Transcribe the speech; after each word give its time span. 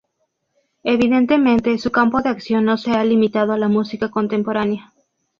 Evidentemente, 0.83 1.77
su 1.77 1.91
campo 1.91 2.21
de 2.23 2.29
acción 2.29 2.65
no 2.65 2.75
se 2.75 2.89
ha 2.89 3.03
limitado 3.03 3.53
a 3.53 3.57
la 3.59 3.67
música 3.67 4.09
contemporánea. 4.09 4.91